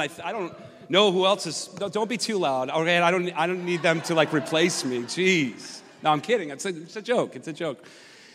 [0.00, 0.54] I, I don't
[0.88, 1.68] know who else is.
[1.76, 2.70] Don't, don't be too loud.
[2.70, 3.30] Okay, I don't.
[3.30, 5.00] I don't need them to like replace me.
[5.00, 5.80] Jeez.
[6.02, 6.50] No, I'm kidding.
[6.50, 7.36] It's a, it's a joke.
[7.36, 7.84] It's a joke.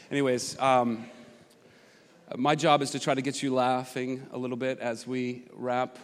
[0.10, 1.06] Anyways, um,
[2.36, 5.98] my job is to try to get you laughing a little bit as we wrap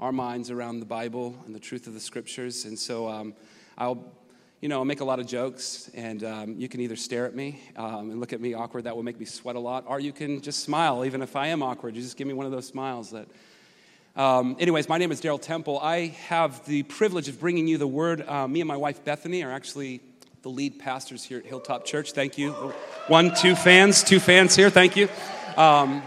[0.00, 2.64] our minds around the Bible and the truth of the Scriptures.
[2.64, 3.34] And so um,
[3.78, 4.12] I'll,
[4.60, 7.60] you know, make a lot of jokes, and um, you can either stare at me
[7.76, 8.84] um, and look at me awkward.
[8.84, 11.48] That will make me sweat a lot, or you can just smile, even if I
[11.48, 11.94] am awkward.
[11.94, 13.28] You just give me one of those smiles that
[14.16, 15.78] um, anyways, my name is Daryl Temple.
[15.78, 18.26] I have the privilege of bringing you the word.
[18.26, 20.00] Uh, me and my wife Bethany are actually
[20.40, 22.12] the lead pastors here at Hilltop Church.
[22.12, 22.52] Thank you.
[23.08, 24.70] One, two fans, two fans here.
[24.70, 25.10] Thank you.
[25.58, 26.02] Um,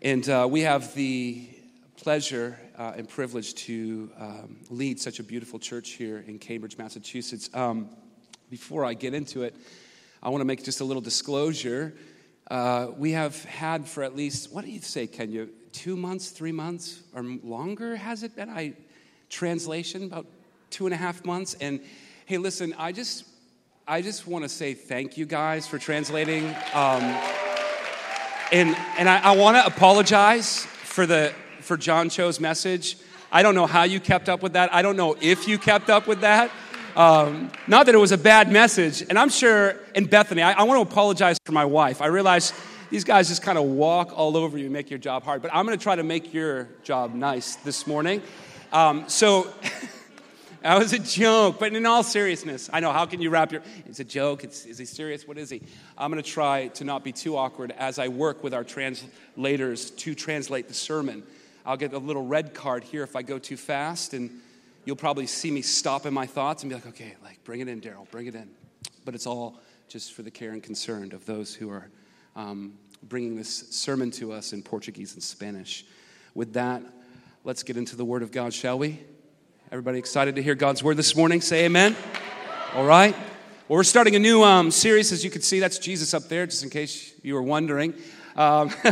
[0.00, 1.46] and uh, we have the
[1.96, 7.50] pleasure uh, and privilege to um, lead such a beautiful church here in Cambridge, Massachusetts.
[7.52, 7.90] Um,
[8.48, 9.54] before I get into it,
[10.22, 11.94] I want to make just a little disclosure.
[12.50, 15.48] Uh, we have had for at least, what do you say, Kenya?
[15.72, 18.48] Two months, three months, or longer has it been?
[18.48, 18.74] I
[19.30, 20.26] translation about
[20.70, 21.54] two and a half months.
[21.60, 21.80] And
[22.26, 23.24] hey, listen, I just
[23.86, 26.46] I just want to say thank you guys for translating.
[26.74, 27.02] Um,
[28.52, 32.96] and and I, I want to apologize for the for John Cho's message.
[33.30, 34.72] I don't know how you kept up with that.
[34.72, 36.50] I don't know if you kept up with that.
[36.96, 39.04] Um, not that it was a bad message.
[39.08, 42.02] And I'm sure, in Bethany, I, I want to apologize for my wife.
[42.02, 42.52] I realize
[42.90, 45.42] these guys just kind of walk all over you and make your job hard.
[45.42, 48.22] But I'm going to try to make your job nice this morning.
[48.72, 49.52] Um, so
[50.62, 53.62] that was a joke, but in all seriousness, I know how can you wrap your?
[53.86, 54.44] It's a joke.
[54.44, 55.28] It's, is he serious?
[55.28, 55.62] What is he?
[55.96, 59.90] I'm going to try to not be too awkward as I work with our translators
[59.90, 61.22] to translate the sermon.
[61.66, 64.40] I'll get a little red card here if I go too fast, and
[64.86, 67.68] you'll probably see me stop in my thoughts and be like, okay, like bring it
[67.68, 68.48] in, Daryl, bring it in.
[69.04, 71.90] But it's all just for the care and concern of those who are
[72.38, 75.84] um, bringing this sermon to us in Portuguese and Spanish.
[76.36, 76.82] With that,
[77.42, 79.00] let's get into the Word of God, shall we?
[79.72, 81.40] Everybody excited to hear God's Word this morning?
[81.40, 81.96] Say amen.
[82.74, 83.16] All right.
[83.66, 85.58] Well, we're starting a new um, series, as you can see.
[85.58, 87.92] That's Jesus up there, just in case you were wondering.
[88.36, 88.70] Um,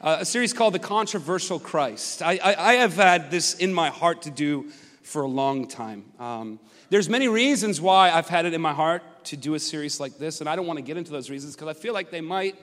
[0.00, 2.22] a series called The Controversial Christ.
[2.22, 4.70] I, I, I, have had this in my heart to do
[5.02, 6.04] for a long time.
[6.20, 6.60] Um,
[6.90, 10.18] there's many reasons why I've had it in my heart to do a series like
[10.18, 12.20] this, and I don't want to get into those reasons because I feel like they
[12.20, 12.56] might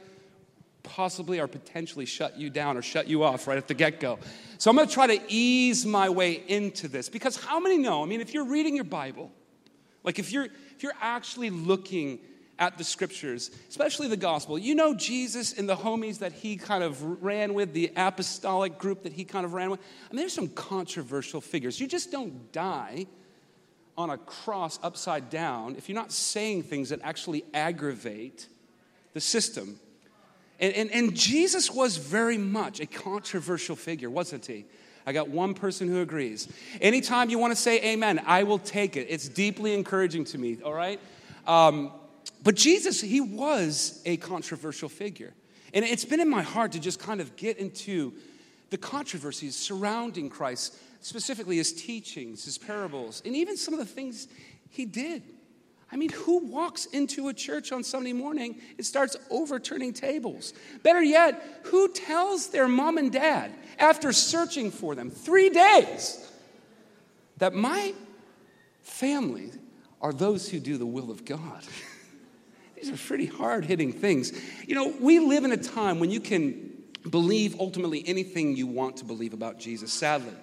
[0.83, 4.19] possibly or potentially shut you down or shut you off right at the get go.
[4.57, 8.03] So I'm going to try to ease my way into this because how many know?
[8.03, 9.31] I mean, if you're reading your Bible,
[10.03, 12.19] like if you're if you're actually looking
[12.57, 16.83] at the scriptures, especially the gospel, you know Jesus and the homies that he kind
[16.83, 19.79] of ran with, the apostolic group that he kind of ran with.
[19.79, 21.79] I mean, there's some controversial figures.
[21.79, 23.07] You just don't die
[23.99, 28.47] on a cross upside down if you're not saying things that actually aggravate
[29.13, 29.77] the system.
[30.57, 34.65] And, and, and, Jesus was very much a controversial figure, wasn't he?
[35.05, 36.47] I got one person who agrees.
[36.79, 39.07] Anytime you want to say amen, I will take it.
[39.09, 40.99] It's deeply encouraging to me, all right?
[41.45, 41.91] Um,
[42.41, 45.33] but Jesus, he was a controversial figure.
[45.73, 48.13] And it's been in my heart to just kind of get into
[48.69, 54.27] the controversies surrounding Christ specifically his teachings, his parables, and even some of the things
[54.69, 55.23] he did.
[55.91, 60.53] I mean, who walks into a church on Sunday morning and starts overturning tables?
[60.83, 66.31] Better yet, who tells their mom and dad after searching for them three days
[67.37, 67.93] that my
[68.83, 69.51] family
[70.01, 71.63] are those who do the will of God?
[72.75, 74.31] These are pretty hard hitting things.
[74.67, 78.97] You know, we live in a time when you can believe ultimately anything you want
[78.97, 80.33] to believe about Jesus, sadly.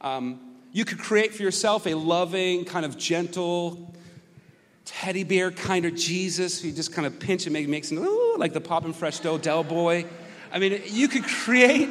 [0.00, 0.40] Um,
[0.72, 3.94] you could create for yourself a loving, kind of gentle,
[4.84, 8.36] teddy bear kind of Jesus who just kind of pinch and make makes him ooh,
[8.36, 10.06] like the Poppin' Fresh Dough Del Boy.
[10.52, 11.88] I mean, you could create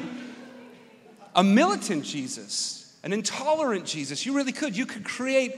[1.36, 4.26] a militant Jesus, an intolerant Jesus.
[4.26, 4.78] You really could.
[4.78, 5.56] You could create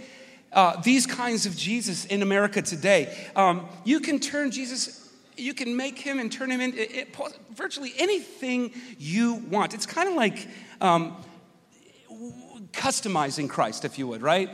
[0.54, 3.16] uh, these kinds of Jesus in America today.
[3.36, 5.05] Um, you can turn Jesus,
[5.38, 7.06] you can make him and turn him into
[7.54, 9.74] virtually anything you want.
[9.74, 10.48] It's kind of like
[10.82, 11.16] um,
[12.72, 14.50] customizing Christ, if you would, right?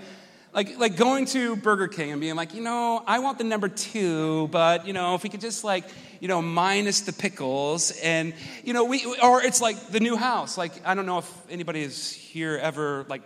[0.53, 3.69] Like, like going to Burger King and being like, you know, I want the number
[3.69, 5.85] two, but, you know, if we could just like,
[6.19, 8.33] you know, minus the pickles and,
[8.63, 10.57] you know, we, or it's like the new house.
[10.57, 13.21] Like, I don't know if anybody is here ever like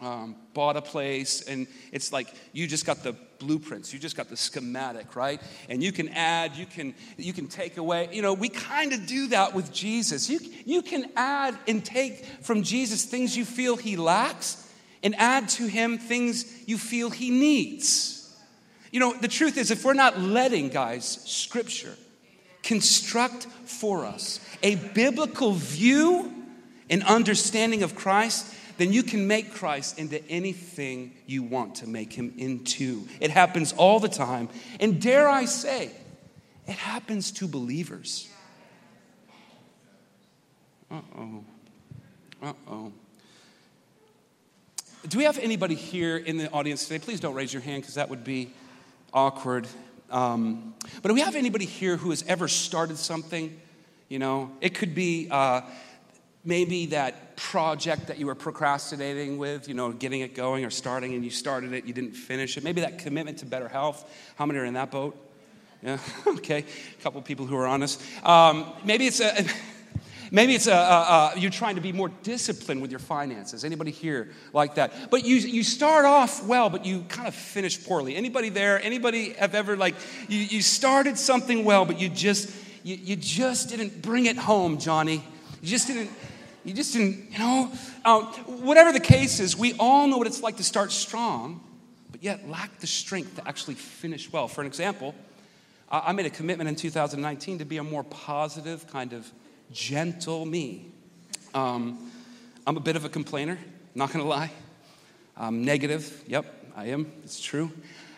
[0.00, 3.12] um, bought a place and it's like you just got the
[3.44, 3.92] blueprints.
[3.92, 5.40] You just got the schematic right?
[5.68, 8.08] And you can add you can you can take away.
[8.12, 10.30] You know we kind of do that with jesus.
[10.30, 14.60] You, you can add and take from jesus things you feel he lacks
[15.02, 18.34] and add to him things you feel he needs.
[18.90, 21.96] You know the truth is if we're not letting guys scripture
[22.62, 26.32] construct for us a biblical view
[26.90, 32.12] and understanding of Christ, then you can make Christ into anything you want to make
[32.12, 33.06] him into.
[33.20, 34.48] It happens all the time.
[34.80, 35.90] And dare I say,
[36.66, 38.28] it happens to believers.
[40.90, 41.44] Uh oh.
[42.42, 42.92] Uh oh.
[45.06, 46.98] Do we have anybody here in the audience today?
[46.98, 48.52] Please don't raise your hand because that would be
[49.12, 49.68] awkward.
[50.10, 53.60] Um, but do we have anybody here who has ever started something?
[54.08, 55.62] You know, it could be uh,
[56.44, 61.14] maybe that project that you were procrastinating with, you know, getting it going or starting
[61.14, 62.64] and you started it, you didn't finish it.
[62.64, 64.10] Maybe that commitment to better health.
[64.36, 65.16] How many are in that boat?
[65.82, 66.64] Yeah, okay.
[66.98, 68.00] A couple people who are honest.
[68.24, 69.44] Um, maybe it's a.
[70.30, 73.62] Maybe it's a, a, a, you're trying to be more disciplined with your finances.
[73.62, 75.08] Anybody here like that?
[75.08, 78.16] But you, you start off well, but you kind of finish poorly.
[78.16, 78.82] Anybody there?
[78.82, 79.94] Anybody have ever like
[80.26, 82.52] you, you started something well, but you just
[82.82, 85.22] you, you just didn't bring it home, Johnny.
[85.62, 86.10] You just didn't
[86.64, 87.70] you just didn't, you know,
[88.04, 91.62] uh, whatever the case is, we all know what it's like to start strong,
[92.10, 94.48] but yet lack the strength to actually finish well.
[94.48, 95.14] For an example,
[95.90, 99.30] I made a commitment in 2019 to be a more positive, kind of
[99.70, 100.86] gentle me.
[101.52, 102.10] Um,
[102.66, 103.58] I'm a bit of a complainer,
[103.94, 104.50] not gonna lie.
[105.36, 107.70] I'm negative, yep, I am, it's true.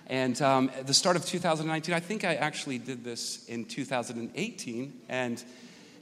[0.06, 5.00] And um, at the start of 2019, I think I actually did this in 2018,
[5.08, 5.44] and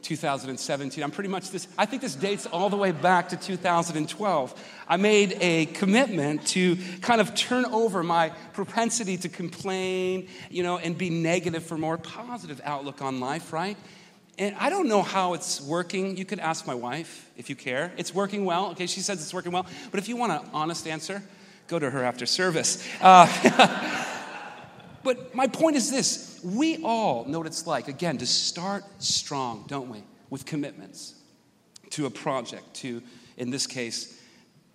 [0.04, 1.02] 2017.
[1.02, 4.64] I'm pretty much this, I think this dates all the way back to 2012.
[4.86, 10.78] I made a commitment to kind of turn over my propensity to complain, you know,
[10.78, 13.76] and be negative for more positive outlook on life, right?
[14.38, 16.16] And I don't know how it's working.
[16.16, 17.92] You could ask my wife if you care.
[17.96, 18.70] It's working well.
[18.72, 19.66] Okay, she says it's working well.
[19.90, 21.22] But if you want an honest answer,
[21.68, 22.86] go to her after service.
[23.00, 24.04] Uh,
[25.04, 29.64] but my point is this we all know what it's like, again, to start strong,
[29.68, 31.14] don't we, with commitments
[31.90, 33.02] to a project, to,
[33.36, 34.20] in this case,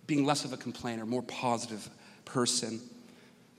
[0.06, 1.88] being less of a complainer, more positive
[2.24, 2.80] person.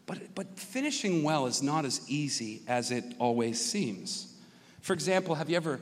[0.06, 4.34] But, but finishing well is not as easy as it always seems.
[4.82, 5.80] For example, have you ever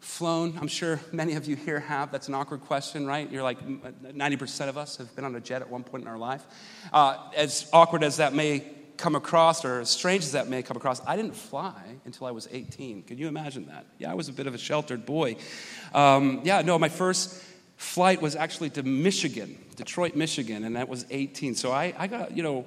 [0.00, 0.56] flown?
[0.60, 2.12] I'm sure many of you here have.
[2.12, 3.28] That's an awkward question, right?
[3.30, 6.18] You're like 90% of us have been on a jet at one point in our
[6.18, 6.44] life.
[6.92, 8.64] Uh, as awkward as that may
[8.96, 12.30] come across, or as strange as that may come across, I didn't fly until I
[12.30, 13.02] was 18.
[13.02, 13.86] Can you imagine that?
[13.98, 15.36] Yeah, I was a bit of a sheltered boy.
[15.92, 17.42] Um, yeah, no, my first
[17.76, 21.54] flight was actually to Michigan, Detroit, Michigan, and that was 18.
[21.54, 22.66] So I, I got, you know,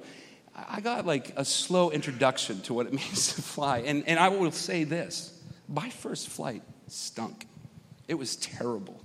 [0.54, 3.78] I got like a slow introduction to what it means to fly.
[3.78, 5.34] And, and I will say this
[5.68, 7.46] my first flight stunk.
[8.06, 9.02] It was terrible.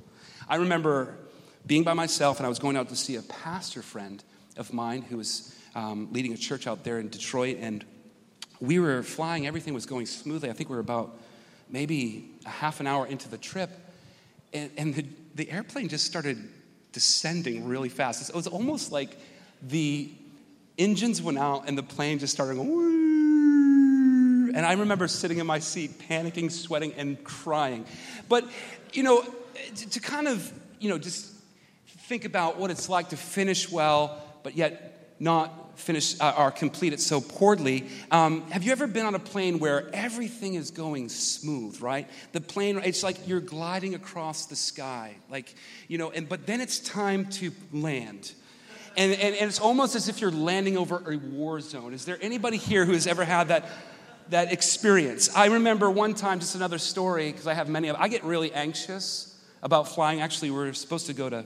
[0.48, 1.18] I remember
[1.66, 4.24] being by myself, and I was going out to see a pastor friend
[4.58, 7.84] of mine who was um, leading a church out there in Detroit, and
[8.60, 9.48] we were flying.
[9.48, 10.50] Everything was going smoothly.
[10.50, 11.18] I think we were about
[11.70, 13.70] maybe a half an hour into the trip,
[14.54, 15.06] and, and the,
[15.36, 16.38] the airplane just started
[16.92, 18.30] descending really fast.
[18.30, 19.18] It was almost like
[19.62, 20.10] the
[20.78, 23.04] engines went out and the plane just started going.
[24.56, 27.86] And I remember sitting in my seat, panicking, sweating, and crying.
[28.30, 28.46] But,
[28.94, 29.24] you know,
[29.76, 31.32] to, to kind of, you know, just
[31.88, 36.94] think about what it's like to finish well, but yet not finish uh, or complete
[36.94, 37.88] it so poorly.
[38.12, 42.10] Um, have you ever been on a plane where everything is going smooth, right?
[42.32, 45.54] The plane, it's like you're gliding across the sky, like,
[45.88, 48.34] you know, and but then it's time to land.
[48.96, 51.94] And, and, and it's almost as if you're landing over a war zone.
[51.94, 53.66] Is there anybody here who has ever had that?
[54.30, 55.36] that experience.
[55.36, 58.54] I remember one time, just another story, because I have many of I get really
[58.54, 60.22] anxious about flying.
[60.22, 61.46] Actually, we were supposed to go to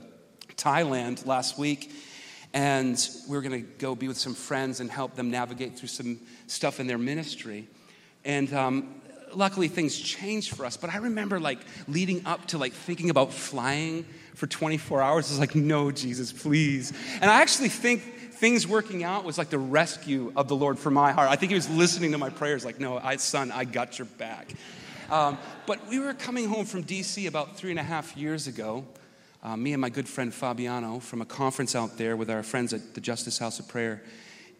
[0.56, 1.92] Thailand last week,
[2.54, 5.88] and we were going to go be with some friends and help them navigate through
[5.88, 7.68] some stuff in their ministry.
[8.24, 9.00] And um,
[9.34, 10.76] luckily, things changed for us.
[10.76, 15.28] But I remember like leading up to like thinking about flying for 24 hours.
[15.28, 16.92] I was like, no, Jesus, please.
[17.20, 18.02] And I actually think
[18.32, 21.28] things working out was like the rescue of the Lord for my heart.
[21.28, 24.06] I think He was listening to my prayers, like, no, I, son, I got your
[24.16, 24.54] back.
[25.10, 28.84] Um, but we were coming home from DC about three and a half years ago
[29.42, 32.72] uh, me and my good friend Fabiano from a conference out there with our friends
[32.72, 34.02] at the Justice House of Prayer,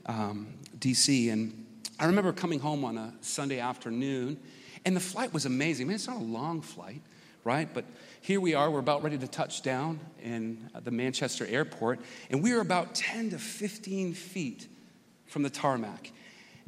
[0.06, 0.47] um,
[0.78, 1.32] DC.
[1.32, 1.66] And
[1.99, 4.38] I remember coming home on a Sunday afternoon,
[4.85, 5.87] and the flight was amazing.
[5.87, 7.02] I mean, it's not a long flight,
[7.42, 7.68] right?
[7.73, 7.87] But
[8.20, 12.52] here we are, we're about ready to touch down in the Manchester airport, and we
[12.52, 14.68] are about 10 to 15 feet
[15.26, 16.12] from the tarmac.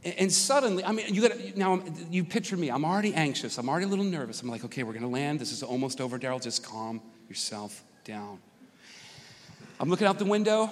[0.02, 1.82] And suddenly, I mean, you got now.
[2.10, 2.70] You picture me.
[2.70, 3.58] I'm already anxious.
[3.58, 4.40] I'm already a little nervous.
[4.40, 5.38] I'm like, okay, we're going to land.
[5.38, 6.42] This is almost over, Daryl.
[6.42, 8.40] Just calm yourself down.
[9.78, 10.68] I'm looking out the window.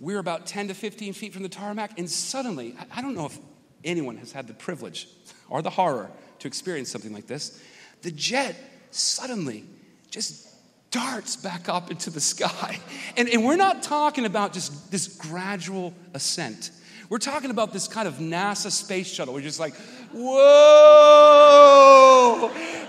[0.00, 3.38] We're about 10 to 15 feet from the tarmac, and suddenly, I don't know if
[3.84, 5.06] anyone has had the privilege
[5.48, 7.62] or the horror to experience something like this.
[8.02, 8.56] The jet
[8.90, 9.62] suddenly
[10.10, 10.48] just
[10.90, 12.80] darts back up into the sky.
[13.16, 16.70] And, and we're not talking about just this gradual ascent.
[17.08, 19.32] We're talking about this kind of NASA space shuttle.
[19.32, 19.74] We're just like,
[20.12, 20.40] whoa!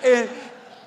[0.04, 0.30] And,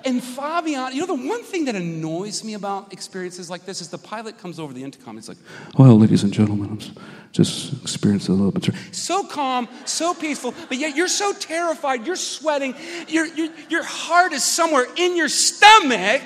[0.04, 3.88] and Fabian, you know, the one thing that annoys me about experiences like this is
[3.88, 5.16] the pilot comes over the intercom.
[5.16, 5.38] He's like,
[5.78, 8.74] well, ladies and gentlemen, I'm just experiencing a little bit.
[8.92, 12.74] So calm, so peaceful, but yet you're so terrified, you're sweating,
[13.08, 16.22] your, your, your heart is somewhere in your stomach.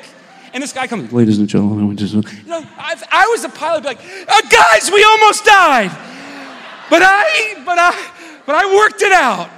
[0.53, 2.15] And this guy comes, ladies and gentlemen, we just.
[2.15, 5.91] You know, if I was a pilot, be like, oh, guys, we almost died.
[6.91, 8.11] But I, but I,
[8.47, 9.51] but I worked it out.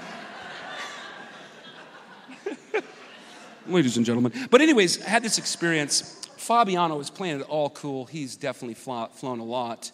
[3.68, 4.32] Ladies and gentlemen.
[4.50, 6.26] But, anyways, I had this experience.
[6.36, 8.04] Fabiano was playing it all cool.
[8.04, 9.90] He's definitely flown a lot.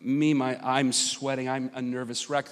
[0.00, 1.48] Me, my, I'm sweating.
[1.48, 2.46] I'm a nervous wreck.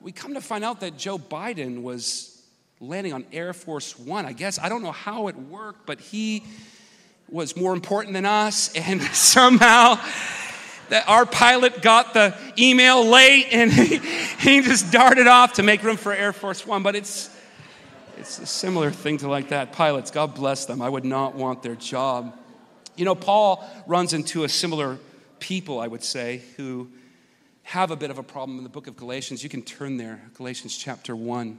[0.00, 2.42] We come to find out that Joe Biden was
[2.80, 4.26] landing on Air Force One.
[4.26, 6.42] I guess I don't know how it worked, but he
[7.28, 9.98] was more important than us, and somehow
[10.88, 15.82] that our pilot got the email late and he, he just darted off to make
[15.82, 16.82] room for Air Force One.
[16.82, 17.28] But it's
[18.26, 19.72] similar thing to like that.
[19.72, 20.82] Pilots, God bless them.
[20.82, 22.36] I would not want their job.
[22.96, 24.98] You know, Paul runs into a similar
[25.38, 26.90] people, I would say, who
[27.62, 29.42] have a bit of a problem in the book of Galatians.
[29.42, 31.58] You can turn there, Galatians chapter 1.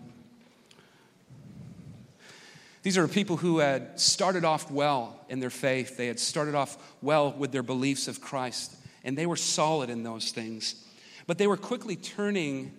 [2.83, 5.97] These are people who had started off well in their faith.
[5.97, 10.03] They had started off well with their beliefs of Christ, and they were solid in
[10.03, 10.85] those things.
[11.27, 12.71] But they were quickly turning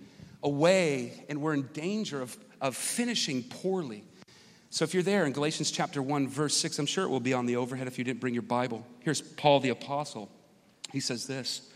[0.43, 4.05] away and were in danger of of finishing poorly.
[4.71, 7.33] So if you're there in Galatians chapter 1, verse 6, I'm sure it will be
[7.33, 8.87] on the overhead if you didn't bring your Bible.
[9.01, 10.31] Here's Paul the Apostle.
[10.93, 11.71] He says this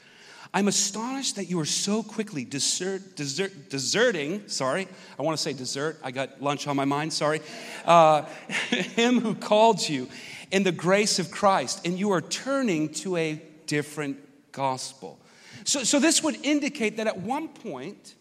[0.55, 4.87] I'm astonished that you are so quickly desert, desert, deserting, sorry,
[5.19, 7.41] I want to say desert, I got lunch on my mind, sorry,
[7.87, 8.23] uh,
[8.71, 10.09] him who called you
[10.51, 14.19] in the grace of Christ, and you are turning to a different
[14.53, 15.19] gospel.
[15.65, 18.15] So, so this would indicate that at one point,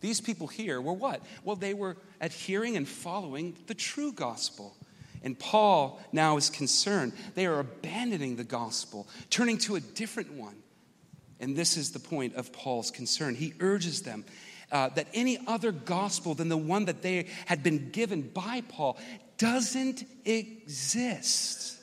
[0.00, 1.22] these people here were what?
[1.44, 4.76] Well, they were adhering and following the true gospel.
[5.22, 7.12] And Paul now is concerned.
[7.34, 10.56] They are abandoning the gospel, turning to a different one.
[11.40, 13.34] And this is the point of Paul's concern.
[13.34, 14.24] He urges them
[14.70, 18.98] uh, that any other gospel than the one that they had been given by Paul
[19.38, 21.78] doesn't exist.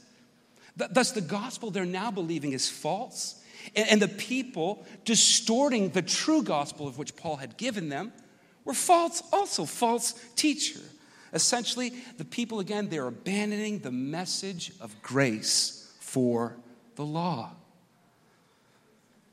[0.75, 3.42] Thus, the gospel they're now believing is false
[3.75, 8.11] and the people distorting the true gospel of which Paul had given them
[8.65, 10.79] were false, also false teacher.
[11.33, 16.55] Essentially, the people again, they're abandoning the message of grace for
[16.95, 17.51] the law.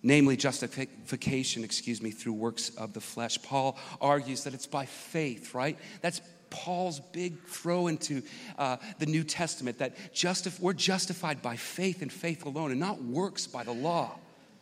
[0.02, 3.40] Namely, justification, excuse me, through works of the flesh.
[3.42, 5.78] Paul argues that it's by faith, right?
[6.00, 8.22] That's Paul's big throw into
[8.58, 13.02] uh, the New Testament that justif- we're justified by faith and faith alone and not
[13.02, 14.18] works by the law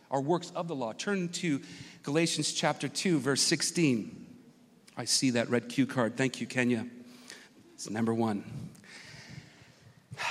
[0.09, 0.93] or works of the law.
[0.93, 1.61] Turn to
[2.03, 4.27] Galatians chapter 2, verse 16.
[4.97, 6.17] I see that red cue card.
[6.17, 6.85] Thank you, Kenya.
[7.73, 8.43] It's number one.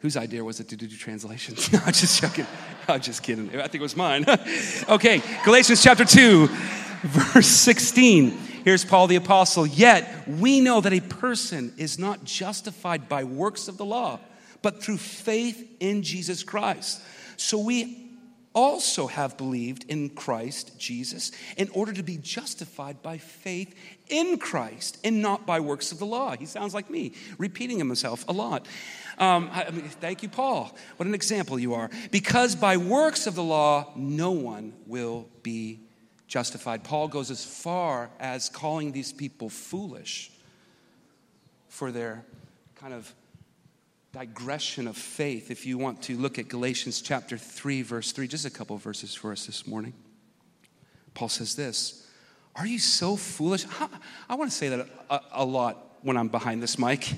[0.00, 1.72] Whose idea was it to do translations?
[1.74, 2.46] no, I'm just joking.
[2.88, 3.48] I'm just kidding.
[3.48, 4.24] I think it was mine.
[4.88, 6.46] okay, Galatians chapter 2,
[7.02, 8.38] verse 16.
[8.66, 9.64] Here's Paul the Apostle.
[9.64, 14.18] Yet we know that a person is not justified by works of the law,
[14.60, 17.00] but through faith in Jesus Christ.
[17.36, 18.10] So we
[18.54, 23.72] also have believed in Christ Jesus in order to be justified by faith
[24.08, 26.34] in Christ and not by works of the law.
[26.36, 28.66] He sounds like me, repeating himself a lot.
[29.16, 30.76] Um, I mean, thank you, Paul.
[30.96, 31.88] What an example you are.
[32.10, 35.85] Because by works of the law, no one will be
[36.26, 36.84] justified.
[36.84, 40.30] Paul goes as far as calling these people foolish
[41.68, 42.24] for their
[42.74, 43.12] kind of
[44.12, 45.50] digression of faith.
[45.50, 49.14] If you want to look at Galatians chapter 3, verse 3, just a couple verses
[49.14, 49.92] for us this morning.
[51.14, 52.06] Paul says this
[52.54, 53.66] Are you so foolish?
[54.28, 57.12] I want to say that a, a lot when I'm behind this mic.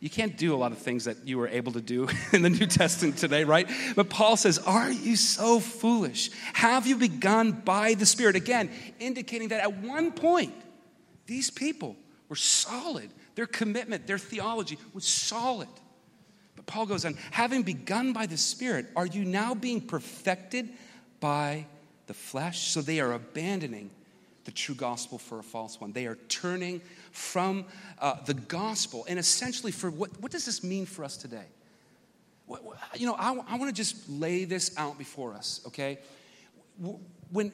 [0.00, 2.50] You can't do a lot of things that you were able to do in the
[2.50, 3.68] New Testament today, right?
[3.96, 6.30] But Paul says, Are you so foolish?
[6.52, 8.36] Have you begun by the Spirit?
[8.36, 10.54] Again, indicating that at one point,
[11.26, 11.96] these people
[12.28, 13.10] were solid.
[13.34, 15.68] Their commitment, their theology was solid.
[16.54, 20.68] But Paul goes on, having begun by the Spirit, are you now being perfected
[21.20, 21.66] by
[22.06, 22.68] the flesh?
[22.68, 23.90] So they are abandoning
[24.48, 25.92] the true gospel for a false one.
[25.92, 26.80] They are turning
[27.12, 27.66] from
[27.98, 29.04] uh, the gospel.
[29.06, 31.44] And essentially, for what, what does this mean for us today?
[32.46, 32.62] What,
[32.96, 35.98] you know, I, I want to just lay this out before us, okay?
[37.30, 37.52] When,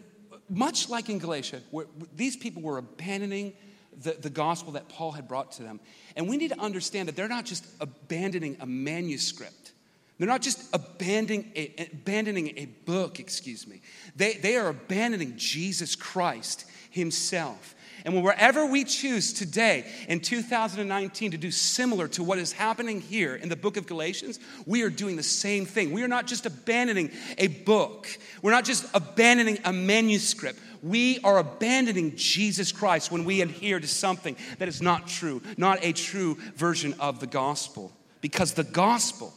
[0.48, 3.54] much like in Galatia, where these people were abandoning
[4.00, 5.80] the, the gospel that Paul had brought to them.
[6.14, 9.72] And we need to understand that they're not just abandoning a manuscript.
[10.18, 13.80] They're not just abandoning a, abandoning a book, excuse me.
[14.14, 17.74] They, they are abandoning Jesus Christ Himself.
[18.04, 23.34] And wherever we choose today in 2019 to do similar to what is happening here
[23.34, 25.90] in the book of Galatians, we are doing the same thing.
[25.90, 28.06] We are not just abandoning a book,
[28.42, 30.60] we're not just abandoning a manuscript.
[30.82, 35.78] We are abandoning Jesus Christ when we adhere to something that is not true, not
[35.82, 37.90] a true version of the gospel.
[38.20, 39.32] Because the gospel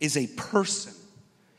[0.00, 0.92] is a person.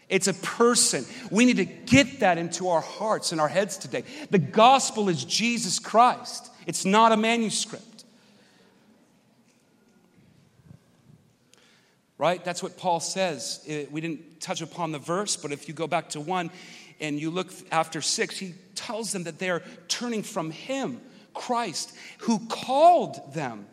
[0.07, 1.05] It's a person.
[1.31, 4.03] We need to get that into our hearts and our heads today.
[4.29, 7.83] The gospel is Jesus Christ, it's not a manuscript.
[12.17, 12.43] Right?
[12.45, 13.61] That's what Paul says.
[13.67, 16.49] Eh, we didn't touch upon the verse, but if you go back to one
[17.01, 21.01] and you look after six, he tells them that they're turning from him,
[21.33, 23.65] Christ, who called them.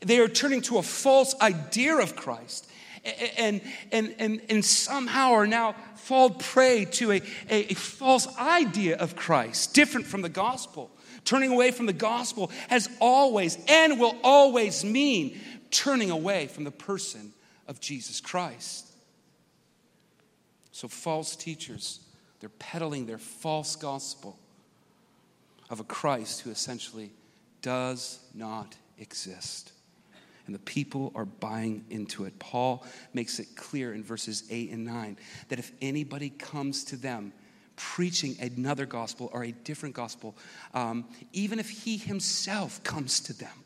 [0.00, 2.71] They are turning to a false idea of Christ
[3.04, 8.96] and, and, and, and somehow are now fall prey to a, a, a false idea
[8.96, 10.90] of Christ, different from the gospel.
[11.24, 15.40] Turning away from the gospel has always and will always mean
[15.70, 17.32] turning away from the person
[17.68, 18.88] of Jesus Christ.
[20.72, 22.00] So, false teachers,
[22.40, 24.38] they're peddling their false gospel
[25.70, 27.12] of a Christ who essentially
[27.62, 29.71] does not exist
[30.52, 32.38] and the people are buying into it.
[32.38, 35.16] Paul makes it clear in verses 8 and 9
[35.48, 37.32] that if anybody comes to them
[37.76, 40.36] preaching another gospel or a different gospel,
[40.74, 43.64] um, even if he himself comes to them,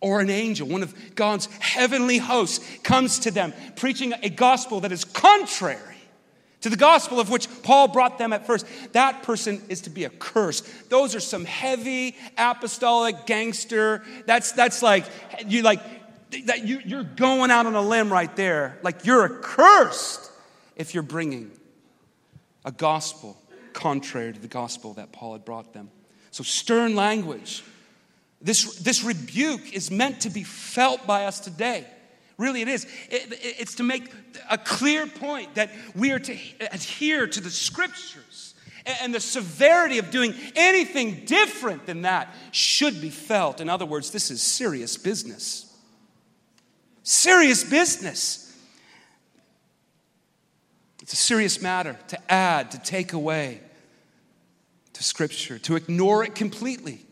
[0.00, 4.92] or an angel, one of God's heavenly hosts, comes to them preaching a gospel that
[4.92, 5.94] is contrary
[6.64, 8.64] to the gospel of which Paul brought them at first,
[8.94, 10.62] that person is to be a curse.
[10.88, 14.02] Those are some heavy apostolic gangster.
[14.24, 15.04] That's that's like
[15.46, 15.93] you like
[16.42, 18.78] that you, you're going out on a limb right there.
[18.82, 20.30] Like you're accursed
[20.76, 21.50] if you're bringing
[22.64, 23.36] a gospel
[23.72, 25.90] contrary to the gospel that Paul had brought them.
[26.30, 27.62] So, stern language.
[28.40, 31.86] This, this rebuke is meant to be felt by us today.
[32.36, 32.84] Really, it is.
[33.08, 34.12] It, it's to make
[34.50, 36.36] a clear point that we are to
[36.72, 38.54] adhere to the scriptures.
[39.00, 43.62] And the severity of doing anything different than that should be felt.
[43.62, 45.73] In other words, this is serious business.
[47.04, 48.40] Serious business.
[51.02, 53.60] It's a serious matter to add, to take away
[54.94, 57.04] to Scripture, to ignore it completely.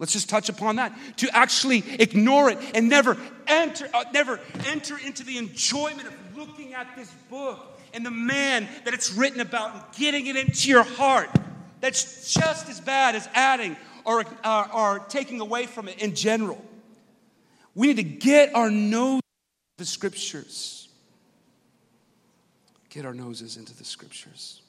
[0.00, 0.98] Let's just touch upon that.
[1.18, 6.74] To actually ignore it and never enter, uh, never enter into the enjoyment of looking
[6.74, 10.82] at this book and the man that it's written about and getting it into your
[10.82, 11.30] heart.
[11.80, 16.62] That's just as bad as adding or, uh, or taking away from it in general.
[17.76, 19.20] We need to get our nose
[19.76, 20.88] the scriptures.
[22.88, 24.62] Get our noses into the scriptures.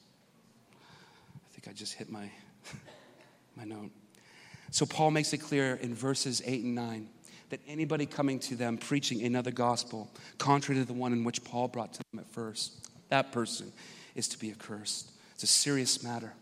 [0.71, 2.29] I think I just hit my,
[3.55, 3.91] my note.
[4.71, 7.07] So Paul makes it clear in verses 8 and 9
[7.49, 11.69] that anybody coming to them preaching another gospel, contrary to the one in which Paul
[11.69, 13.71] brought to them at first, that person
[14.15, 15.11] is to be accursed.
[15.35, 16.33] It's a serious matter.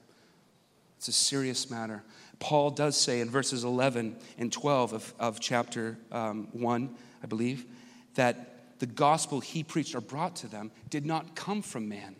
[0.98, 2.04] It's a serious matter.
[2.40, 7.66] Paul does say in verses 11 and 12 of, of chapter um, 1, I believe,
[8.16, 12.16] that the gospel he preached or brought to them did not come from man.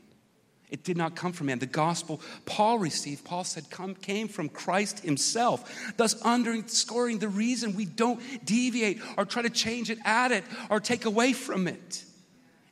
[0.70, 1.60] It did not come from man.
[1.60, 7.76] The gospel Paul received, Paul said, come, came from Christ himself, thus underscoring the reason
[7.76, 12.04] we don't deviate or try to change it, add it, or take away from it.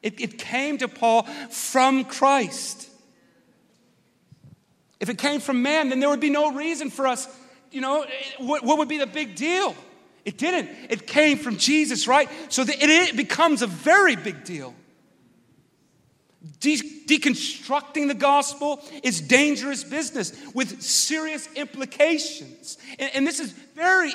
[0.02, 2.90] It, it came to Paul from Christ.
[5.00, 7.28] If it came from man, then there would be no reason for us,
[7.72, 8.06] you know,
[8.38, 9.76] what, what would be the big deal?
[10.26, 10.70] It didn't.
[10.90, 12.30] It came from Jesus, right?
[12.50, 14.74] So it becomes a very big deal.
[16.60, 22.78] De- deconstructing the gospel is dangerous business with serious implications.
[23.00, 24.14] And, and this is very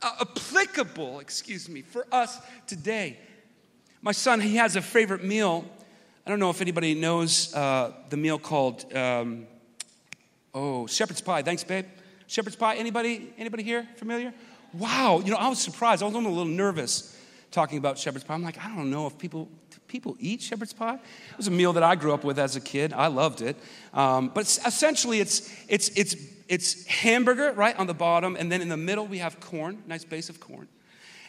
[0.00, 3.18] uh, applicable, excuse me, for us today.
[4.00, 5.64] My son, he has a favorite meal.
[6.26, 9.46] I don't know if anybody knows uh, the meal called, um,
[10.54, 11.42] oh, shepherd's pie.
[11.42, 11.86] Thanks, babe.
[12.26, 12.76] Shepherd's pie.
[12.76, 13.32] Anybody?
[13.38, 14.32] Anybody here familiar?
[14.74, 16.02] Wow, you know, I was surprised.
[16.02, 17.16] I was a little nervous
[17.50, 18.34] talking about shepherd's pie.
[18.34, 19.48] I'm like, I don't know if people
[19.88, 20.94] people eat shepherd's pie.
[20.94, 22.94] It was a meal that I grew up with as a kid.
[22.94, 23.56] I loved it.
[23.92, 26.16] Um, but essentially, it's it's it's
[26.48, 30.04] it's hamburger right on the bottom, and then in the middle we have corn, nice
[30.04, 30.66] base of corn,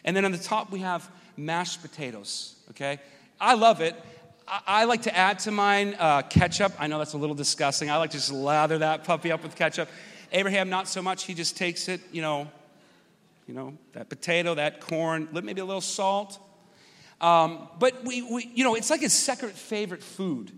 [0.04, 2.56] and then on the top we have mashed potatoes.
[2.70, 2.98] Okay,
[3.40, 3.94] I love it.
[4.48, 6.72] I, I like to add to mine uh, ketchup.
[6.78, 7.90] I know that's a little disgusting.
[7.90, 9.88] I like to just lather that puppy up with ketchup.
[10.32, 11.24] Abraham, not so much.
[11.24, 12.48] He just takes it, you know,
[13.46, 16.38] you know, that potato, that corn, maybe a little salt.
[17.20, 20.52] Um, but we, we, you know, it's like his second favorite food.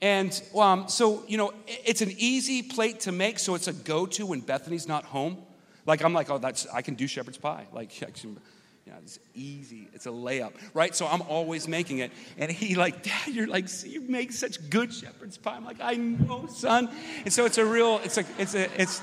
[0.00, 4.06] And um, so, you know, it's an easy plate to make, so it's a go
[4.06, 5.38] to when Bethany's not home.
[5.86, 7.66] Like, I'm like, oh, that's, I can do shepherd's pie.
[7.72, 9.88] Like, yeah, it's easy.
[9.94, 10.94] It's a layup, right?
[10.94, 12.10] So I'm always making it.
[12.36, 15.54] And he like, Dad, you're like, you make such good shepherd's pie.
[15.54, 16.90] I'm like, I know, son.
[17.24, 19.00] And so it's a real, it's a, it's a, it's,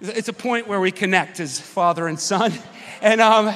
[0.00, 2.52] it's a point where we connect as father and son.
[3.00, 3.54] And um,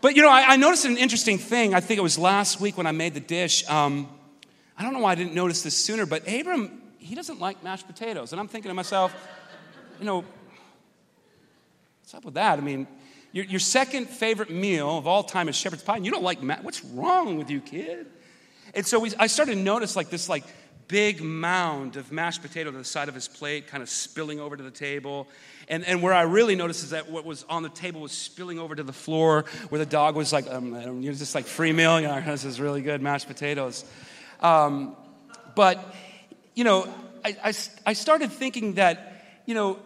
[0.00, 1.74] but you know, I, I, noticed an interesting thing.
[1.74, 3.68] I think it was last week when I made the dish.
[3.68, 4.08] Um,
[4.76, 7.86] I don't know why I didn't notice this sooner, but Abram, he doesn't like mashed
[7.86, 8.32] potatoes.
[8.32, 9.14] And I'm thinking to myself,
[9.98, 10.24] you know,
[12.00, 12.58] what's up with that?
[12.58, 12.86] I mean,
[13.32, 16.42] your, your second favorite meal of all time is shepherd's pie, and you don't like
[16.42, 16.62] mash.
[16.62, 18.06] What's wrong with you, kid?
[18.74, 20.44] And so we, I started to notice like this like
[20.88, 24.56] big mound of mashed potato to the side of his plate, kind of spilling over
[24.56, 25.28] to the table.
[25.68, 28.58] And, and where I really noticed is that what was on the table was spilling
[28.58, 31.72] over to the floor, where the dog was like, um, you know, just like free
[31.72, 33.84] meal, you know, this is really good mashed potatoes.
[34.40, 34.96] Um,
[35.54, 35.94] but,
[36.54, 36.92] you know,
[37.24, 37.52] I, I,
[37.86, 39.78] I started thinking that, you know,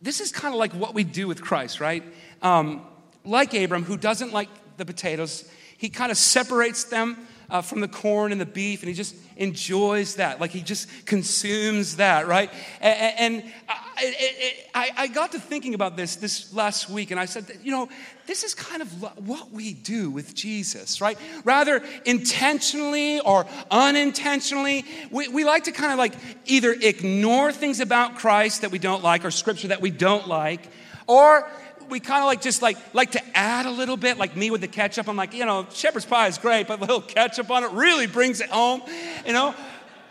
[0.00, 2.04] this is kind of like what we do with Christ, right?
[2.42, 2.86] Um,
[3.24, 7.88] like Abram, who doesn't like the potatoes, he kind of separates them uh, from the
[7.88, 10.40] corn and the beef, and he just enjoys that.
[10.40, 12.50] Like he just consumes that, right?
[12.80, 17.26] And, and I, I, I, got to thinking about this this last week, and I
[17.26, 17.88] said, you know,
[18.26, 21.18] this is kind of what we do with Jesus, right?
[21.44, 26.14] Rather intentionally or unintentionally, we, we like to kind of like
[26.46, 30.68] either ignore things about Christ that we don't like or scripture that we don't like,
[31.06, 31.48] or
[31.88, 34.60] we kind of like just like like to add a little bit, like me with
[34.60, 35.08] the ketchup.
[35.08, 38.06] I'm like, you know, shepherd's pie is great, but a little ketchup on it really
[38.06, 38.82] brings it home,
[39.26, 39.54] you know.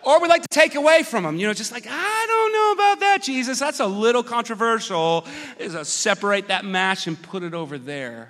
[0.04, 2.72] Or we like to take away from them, you know, just like, I don't know
[2.74, 3.58] about that, Jesus.
[3.58, 5.26] That's a little controversial.
[5.58, 8.30] Is a separate that mash and put it over there.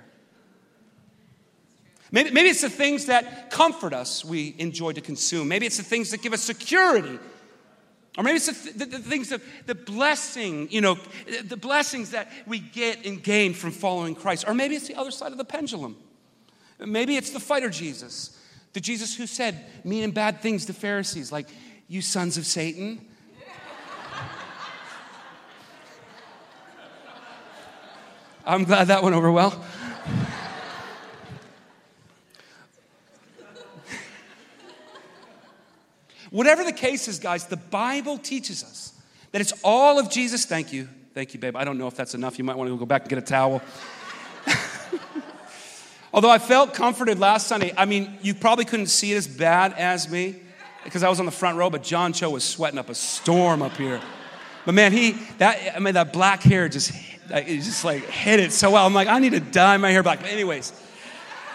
[2.10, 5.48] Maybe, maybe it's the things that comfort us we enjoy to consume.
[5.48, 7.18] Maybe it's the things that give us security
[8.16, 10.98] or maybe it's the, the, things of the blessing, you know,
[11.44, 14.46] the blessings that we get and gain from following Christ.
[14.48, 15.96] Or maybe it's the other side of the pendulum.
[16.78, 18.38] Maybe it's the fighter Jesus,
[18.72, 21.48] the Jesus who said mean and bad things to Pharisees, like,
[21.88, 23.04] you sons of Satan.
[28.46, 29.62] I'm glad that went over well.
[36.30, 38.92] Whatever the case is, guys, the Bible teaches us
[39.32, 40.44] that it's all of Jesus.
[40.44, 40.88] Thank you.
[41.14, 41.56] Thank you, babe.
[41.56, 42.38] I don't know if that's enough.
[42.38, 43.62] You might want to go back and get a towel.
[46.12, 47.72] Although I felt comforted last Sunday.
[47.76, 50.36] I mean, you probably couldn't see it as bad as me
[50.84, 53.62] because I was on the front row, but John Cho was sweating up a storm
[53.62, 54.00] up here.
[54.64, 56.92] But man, he that I mean that black hair just
[57.30, 58.86] it just like hit it so well.
[58.86, 60.20] I'm like, I need to dye my hair black.
[60.20, 60.70] But anyways,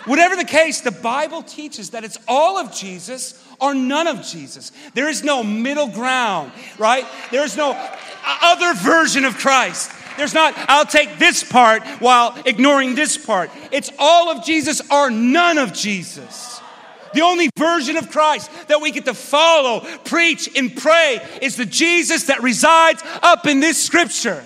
[0.05, 4.71] whatever the case, the Bible teaches that it's all of Jesus or none of Jesus.
[4.93, 7.05] There is no middle ground, right?
[7.29, 7.71] There is no
[8.25, 9.91] other version of Christ.
[10.17, 13.49] There's not, I'll take this part while ignoring this part.
[13.71, 16.59] It's all of Jesus or none of Jesus.
[17.13, 21.65] The only version of Christ that we get to follow, preach, and pray is the
[21.65, 24.45] Jesus that resides up in this scripture.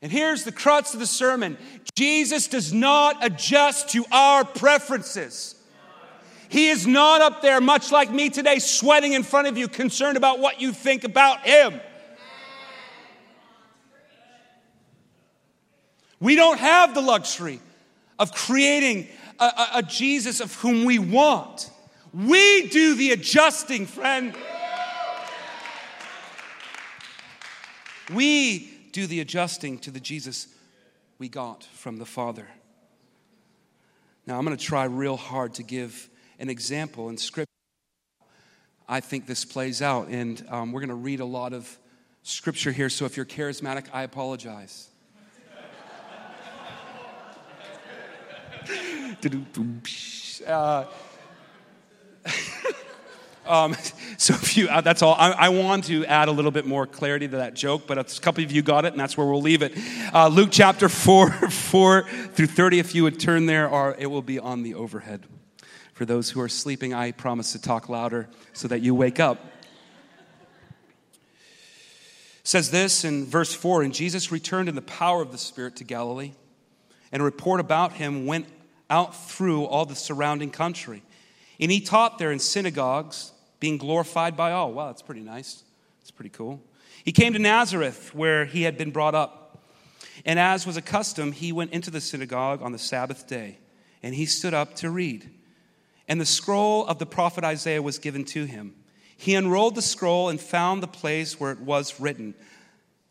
[0.00, 1.58] And here's the crux of the sermon
[1.96, 5.56] Jesus does not adjust to our preferences.
[6.48, 10.16] He is not up there, much like me today, sweating in front of you, concerned
[10.16, 11.80] about what you think about Him.
[16.20, 17.60] We don't have the luxury
[18.18, 19.08] of creating
[19.38, 21.70] a, a, a Jesus of whom we want.
[22.12, 24.34] We do the adjusting, friend.
[28.12, 30.48] We do the adjusting to the Jesus
[31.20, 32.48] we got from the Father.
[34.26, 37.46] Now, I'm going to try real hard to give an example in Scripture.
[38.88, 41.78] I think this plays out, and um, we're going to read a lot of
[42.24, 44.88] Scripture here, so if you're charismatic, I apologize.
[50.44, 50.86] uh,
[53.48, 53.74] Um,
[54.18, 55.14] so if you, uh, that's all.
[55.14, 58.20] I, I, want to add a little bit more clarity to that joke, but a
[58.20, 59.72] couple of you got it, and that's where we'll leave it.
[60.12, 64.22] Uh, Luke chapter 4, 4 through 30, if you would turn there, or it will
[64.22, 65.26] be on the overhead.
[65.94, 69.44] For those who are sleeping, I promise to talk louder so that you wake up.
[72.44, 75.84] Says this in verse 4 And Jesus returned in the power of the Spirit to
[75.84, 76.32] Galilee,
[77.10, 78.46] and a report about him went
[78.90, 81.02] out through all the surrounding country.
[81.58, 84.72] And he taught there in synagogues being glorified by all.
[84.72, 85.64] Wow, that's pretty nice.
[86.00, 86.60] That's pretty cool.
[87.04, 89.62] He came to Nazareth, where he had been brought up.
[90.24, 93.58] And as was a custom, he went into the synagogue on the Sabbath day,
[94.02, 95.30] and he stood up to read.
[96.08, 98.74] And the scroll of the prophet Isaiah was given to him.
[99.16, 102.34] He unrolled the scroll and found the place where it was written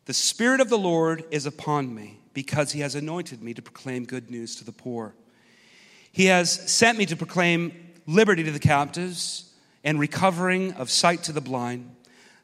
[0.05, 4.05] The Spirit of the Lord is upon me, because he has anointed me to proclaim
[4.05, 5.15] good news to the poor.
[6.11, 7.73] He has sent me to proclaim
[8.05, 9.46] liberty to the captives
[9.87, 11.89] and recovering of sight to the blind,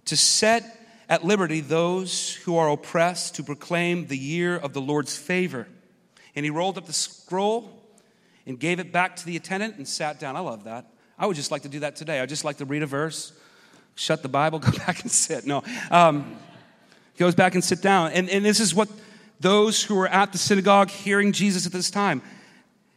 [0.06, 0.64] to set
[1.10, 5.68] at liberty those who are oppressed, to proclaim the year of the Lord's favor.
[6.38, 7.84] And he rolled up the scroll
[8.48, 10.38] and gave it back to the attendant and sat down.
[10.38, 10.86] I love that.
[11.20, 12.22] I would just like to do that today.
[12.22, 13.34] I'd just like to read a verse,
[13.96, 15.46] shut the Bible, go back and sit.
[15.46, 15.64] No.
[15.92, 16.38] Um,
[17.18, 18.14] goes back and sit down.
[18.14, 18.88] And, and this is what
[19.42, 22.22] those who were at the synagogue hearing Jesus at this time.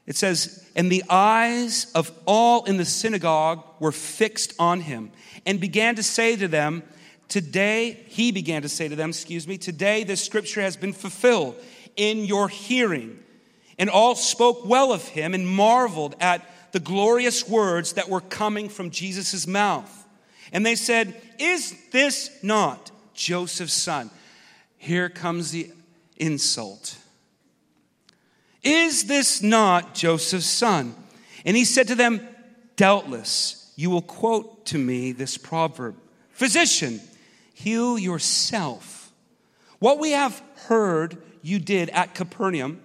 [0.07, 5.11] It says, And the eyes of all in the synagogue were fixed on him,
[5.45, 6.83] and began to say to them,
[7.29, 11.57] Today, he began to say to them, excuse me, today this scripture has been fulfilled
[11.97, 13.19] in your hearing.
[13.79, 18.69] And all spoke well of him and marveled at the glorious words that were coming
[18.69, 20.07] from Jesus' mouth.
[20.53, 24.11] And they said, Is this not Joseph's son?
[24.79, 25.71] Here comes the
[26.17, 26.97] insult.
[28.67, 30.93] Is this not Joseph's son?
[31.45, 32.27] And he said to them,
[32.75, 35.95] Doubtless you will quote to me this proverb
[36.33, 37.01] Physician,
[37.55, 39.13] heal yourself.
[39.79, 42.81] What we have heard you did at Capernaum,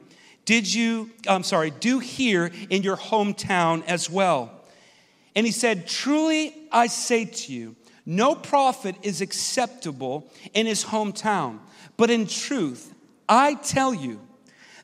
[0.46, 4.52] did you, I'm sorry, do here in your hometown as well.
[5.36, 11.58] And he said, Truly I say to you, no prophet is acceptable in his hometown.
[11.98, 12.94] But in truth,
[13.28, 14.20] I tell you,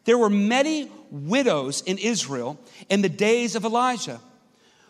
[0.08, 2.58] there were many widows in Israel
[2.90, 4.22] in the days of Elijah,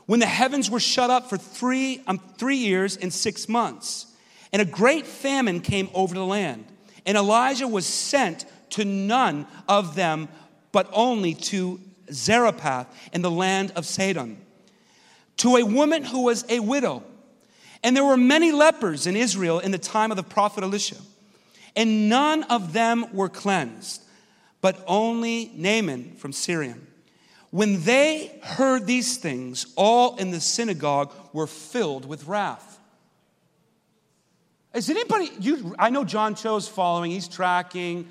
[0.06, 4.06] when the heavens were shut up for three, um, three years and six months,
[4.54, 6.66] and a great famine came over the land.
[7.04, 10.30] And Elijah was sent to none of them,
[10.72, 14.38] but only to Zarephath in the land of Sidon,
[15.38, 17.04] to a woman who was a widow.
[17.84, 20.98] And there were many lepers in Israel in the time of the prophet Elisha,
[21.76, 24.04] and none of them were cleansed,
[24.62, 26.76] but only Naaman from Syria.
[27.52, 32.80] When they heard these things, all in the synagogue were filled with wrath.
[34.74, 38.08] Is anybody, you, I know John Cho's following, he's tracking.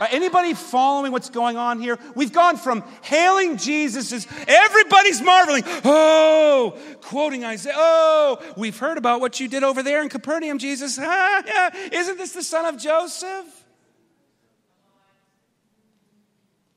[0.00, 1.98] Uh, anybody following what's going on here?
[2.14, 9.40] We've gone from hailing Jesus everybody's marveling, oh, quoting Isaiah, oh, we've heard about what
[9.40, 10.98] you did over there in Capernaum, Jesus.
[11.00, 11.88] Ah, yeah.
[11.92, 13.57] Isn't this the son of Joseph?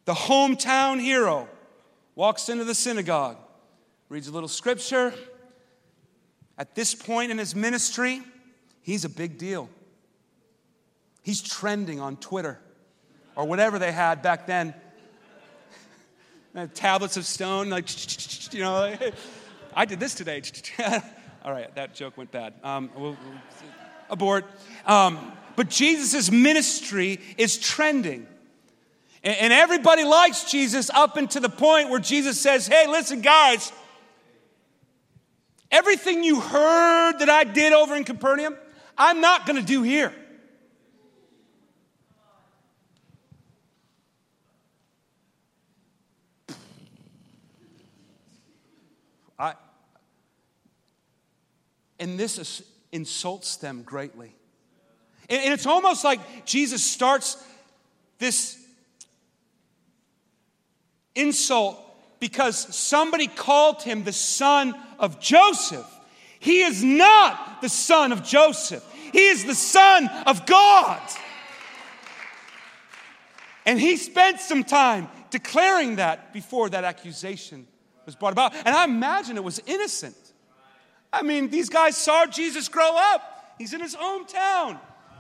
[0.06, 1.48] The hometown hero
[2.16, 3.38] walks into the synagogue,
[4.10, 5.14] reads a little scripture.
[6.58, 8.22] At this point in his ministry,
[8.82, 9.70] he's a big deal.
[11.24, 12.60] He's trending on Twitter
[13.36, 14.74] or whatever they had back then.
[16.74, 17.86] Tablets of stone, like,
[18.54, 18.96] you know,
[19.76, 20.42] I did this today.
[21.44, 22.54] All right, that joke went bad.
[22.64, 23.20] Um, we'll, we'll,
[24.10, 24.46] abort.
[24.86, 28.28] Um, but Jesus' ministry is trending.
[29.24, 33.72] And, everybody likes Jesus up until the point where Jesus says, Hey, listen, guys,
[35.70, 38.58] everything you heard that I did over in Capernaum,
[38.98, 40.12] I'm not going to do here.
[49.38, 49.54] I,
[52.00, 54.34] and this insults them greatly.
[55.30, 57.38] And, and it's almost like Jesus starts
[58.18, 58.61] this
[61.16, 61.78] insult
[62.20, 65.88] because somebody called him the son of Joseph.
[66.40, 71.02] He is not the son of Joseph, he is the son of God.
[73.66, 77.68] And he spent some time declaring that before that accusation
[78.06, 78.56] was brought about.
[78.56, 80.16] And I imagine it was innocent.
[81.14, 83.56] I mean, these guys saw Jesus grow up.
[83.58, 84.80] He's in his hometown.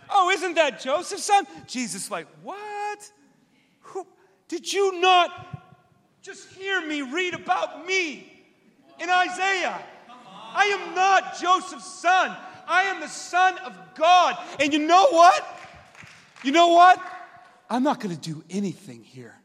[0.09, 1.45] Oh, isn't that Joseph's son?
[1.67, 3.11] Jesus, like, what?
[3.81, 4.07] Who,
[4.47, 5.50] did you not
[6.21, 8.31] just hear me read about me
[8.99, 9.81] in Isaiah.
[10.53, 12.35] I am not Joseph's son.
[12.67, 14.37] I am the son of God.
[14.59, 15.59] And you know what?
[16.43, 17.01] You know what?
[17.69, 19.35] I'm not going to do anything here.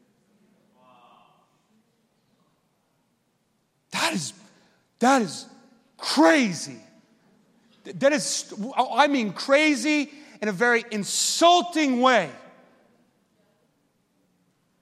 [3.93, 4.35] That is
[4.99, 5.47] that is
[5.97, 6.81] crazy.
[7.85, 10.11] That is I mean crazy
[10.43, 12.31] in a very insulting way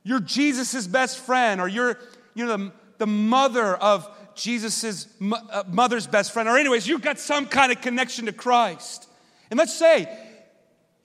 [0.05, 1.99] you're Jesus' best friend, or you're,
[2.35, 7.19] you know, the, the mother of Jesus' uh, mother's best friend, or anyways, you've got
[7.19, 9.09] some kind of connection to Christ.
[9.51, 10.09] And let's say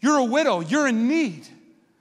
[0.01, 1.47] You're a widow, you're in need.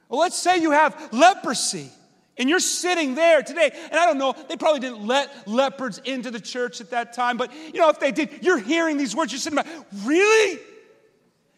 [0.09, 1.91] Well, let's say you have leprosy
[2.39, 3.71] and you're sitting there today.
[3.91, 7.37] And I don't know, they probably didn't let leopards into the church at that time,
[7.37, 9.67] but you know, if they did, you're hearing these words, you're sitting back,
[10.05, 10.61] really?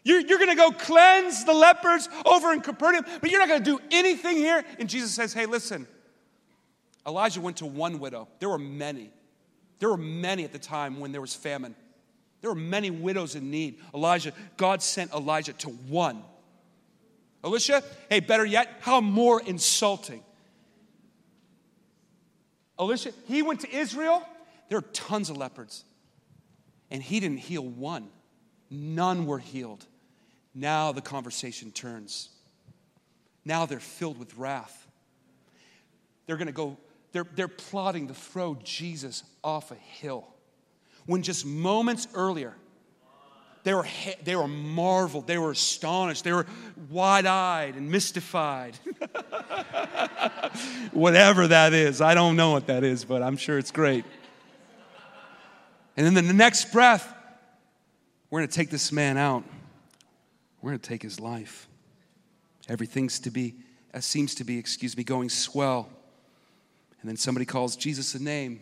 [0.03, 3.63] You're, you're going to go cleanse the lepers over in Capernaum, but you're not going
[3.63, 4.63] to do anything here?
[4.79, 5.87] And Jesus says, hey, listen,
[7.05, 8.27] Elijah went to one widow.
[8.39, 9.11] There were many.
[9.79, 11.75] There were many at the time when there was famine.
[12.41, 13.79] There were many widows in need.
[13.93, 16.23] Elijah, God sent Elijah to one.
[17.43, 20.23] Elisha, hey, better yet, how more insulting.
[22.79, 24.27] Elisha, he went to Israel,
[24.69, 25.83] there are tons of leopards,
[26.89, 28.09] and he didn't heal one.
[28.69, 29.85] None were healed.
[30.53, 32.29] Now the conversation turns.
[33.45, 34.87] Now they're filled with wrath.
[36.25, 36.77] They're going to go,
[37.11, 40.27] they're, they're plotting to throw Jesus off a hill.
[41.05, 42.55] When just moments earlier,
[43.63, 43.85] they were,
[44.23, 46.47] they were marveled, they were astonished, they were
[46.89, 48.75] wide eyed and mystified.
[50.91, 54.05] Whatever that is, I don't know what that is, but I'm sure it's great.
[55.97, 57.13] And then the next breath,
[58.29, 59.43] we're going to take this man out.
[60.61, 61.67] We're going to take his life.
[62.69, 63.55] Everything's to be,
[63.93, 65.89] uh, seems to be, excuse me, going swell.
[67.01, 68.61] And then somebody calls Jesus a name,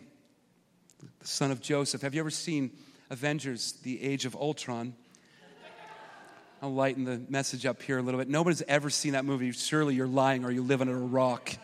[1.20, 2.00] the son of Joseph.
[2.02, 2.70] Have you ever seen
[3.10, 4.94] Avengers, The Age of Ultron?
[6.62, 8.28] I'll lighten the message up here a little bit.
[8.28, 9.50] Nobody's ever seen that movie.
[9.52, 11.54] Surely you're lying or you live under a rock.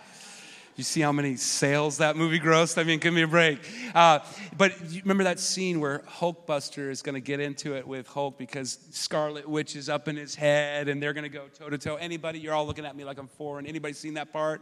[0.76, 2.76] You see how many sales that movie grossed?
[2.76, 3.58] I mean, give me a break.
[3.94, 4.18] Uh,
[4.58, 8.78] but remember that scene where Hulkbuster is going to get into it with Hulk because
[8.90, 11.96] Scarlet Witch is up in his head and they're going to go toe to toe.
[11.96, 12.40] Anybody?
[12.40, 13.66] You're all looking at me like I'm foreign.
[13.66, 14.60] Anybody seen that part?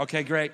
[0.00, 0.50] Okay, great.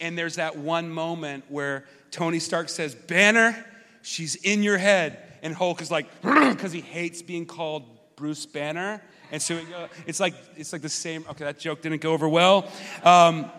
[0.00, 3.66] And there's that one moment where Tony Stark says, Banner,
[4.00, 5.18] she's in your head.
[5.42, 7.84] And Hulk is like, because he hates being called
[8.16, 9.02] Bruce Banner.
[9.30, 9.60] And so
[10.06, 11.24] it's like it's like the same.
[11.28, 12.66] Okay, that joke didn't go over well.
[13.04, 13.50] Um,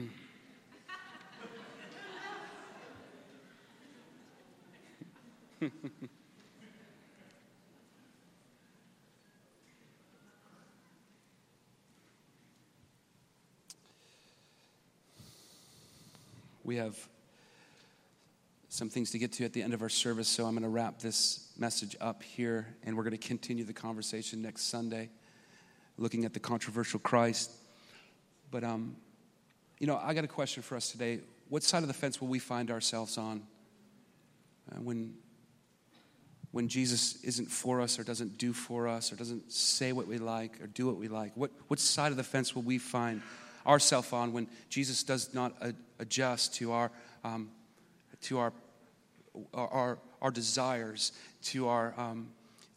[16.64, 16.96] we have
[18.70, 20.70] some things to get to at the end of our service, so I'm going to
[20.70, 25.10] wrap this message up here, and we're going to continue the conversation next Sunday,
[25.98, 27.50] looking at the controversial Christ.
[28.50, 28.96] But um,
[29.82, 31.18] you know, I got a question for us today.
[31.48, 33.42] What side of the fence will we find ourselves on
[34.70, 35.14] uh, when,
[36.52, 40.18] when Jesus isn't for us or doesn't do for us or doesn't say what we
[40.18, 41.32] like or do what we like?
[41.34, 43.22] What, what side of the fence will we find
[43.66, 45.52] ourselves on when Jesus does not
[45.98, 46.92] adjust to our,
[47.24, 47.50] um,
[48.20, 48.52] to our,
[49.52, 51.10] our, our desires,
[51.46, 52.28] to our, um,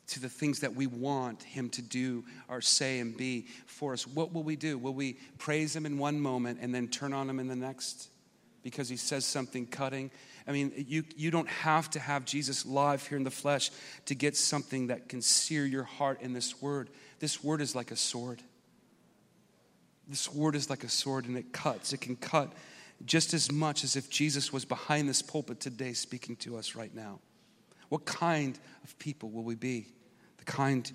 [0.07, 4.05] to the things that we want Him to do or say and be for us,
[4.05, 4.77] what will we do?
[4.77, 8.09] Will we praise Him in one moment and then turn on Him in the next
[8.63, 10.11] because He says something cutting?
[10.47, 13.71] I mean, you, you don't have to have Jesus live here in the flesh
[14.05, 16.89] to get something that can sear your heart in this word.
[17.19, 18.43] This word is like a sword.
[20.07, 21.93] This word is like a sword and it cuts.
[21.93, 22.53] It can cut
[23.05, 26.93] just as much as if Jesus was behind this pulpit today speaking to us right
[26.93, 27.19] now.
[27.89, 29.87] What kind of people will we be?
[30.37, 30.91] The kind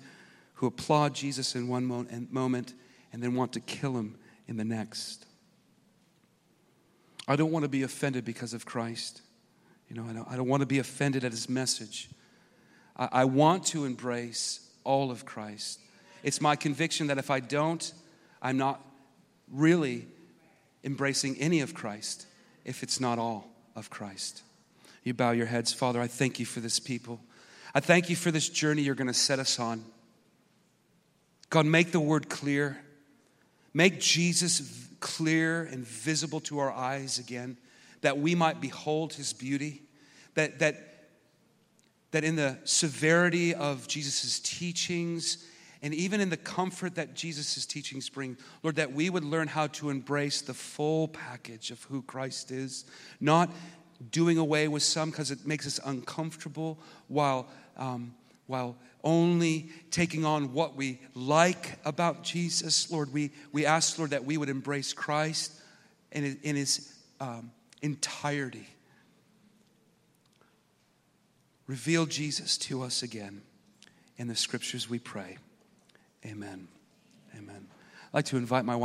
[0.55, 2.73] who applaud Jesus in one moment
[3.13, 4.15] and then want to kill him
[4.47, 5.25] in the next.
[7.27, 9.21] I don't want to be offended because of Christ.
[9.89, 12.09] You know, I don't, I don't want to be offended at his message.
[12.95, 15.79] I, I want to embrace all of Christ.
[16.23, 17.91] It's my conviction that if I don't,
[18.41, 18.81] I'm not
[19.51, 20.07] really
[20.83, 22.25] embracing any of Christ
[22.65, 24.43] if it's not all of Christ.
[25.03, 25.73] You bow your heads.
[25.73, 27.19] Father, I thank you for this people.
[27.73, 29.83] I thank you for this journey you're going to set us on.
[31.49, 32.79] God, make the word clear.
[33.73, 37.57] Make Jesus clear and visible to our eyes again,
[38.01, 39.81] that we might behold his beauty,
[40.35, 41.09] that, that,
[42.11, 45.45] that in the severity of Jesus' teachings,
[45.81, 49.67] and even in the comfort that Jesus' teachings bring, Lord, that we would learn how
[49.67, 52.85] to embrace the full package of who Christ is,
[53.19, 53.49] not
[54.09, 57.47] doing away with some because it makes us uncomfortable while,
[57.77, 58.13] um,
[58.47, 62.91] while only taking on what we like about Jesus.
[62.91, 65.53] Lord, we, we ask, Lord, that we would embrace Christ
[66.11, 68.67] in, in his um, entirety.
[71.67, 73.41] Reveal Jesus to us again.
[74.17, 75.37] In the scriptures we pray.
[76.25, 76.67] Amen.
[77.35, 77.65] Amen.
[78.09, 78.79] I'd like to invite my wife.